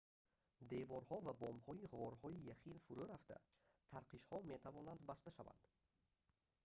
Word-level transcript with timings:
деворҳо 0.71 1.17
ва 1.25 1.33
бомҳои 1.41 1.89
ғорҳои 1.99 2.43
яхин 2.53 2.77
фурӯ 2.85 3.05
рафта 3.13 3.37
тарқишҳо 3.91 4.37
метавонанд 4.51 5.01
баста 5.09 5.29
шаванд 5.35 5.63